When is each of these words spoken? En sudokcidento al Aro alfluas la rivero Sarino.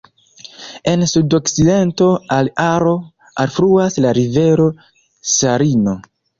En 0.91 1.03
sudokcidento 1.11 2.07
al 2.39 2.49
Aro 2.65 2.95
alfluas 3.45 4.01
la 4.07 4.17
rivero 4.23 4.69
Sarino. 5.37 5.99